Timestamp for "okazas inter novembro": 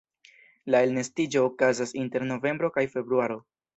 1.49-2.71